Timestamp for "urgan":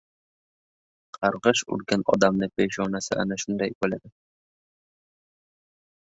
1.75-2.05